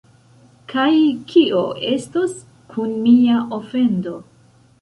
[0.71, 0.93] Kaj
[1.33, 2.33] kio estos
[2.73, 4.19] kun mia ofendo?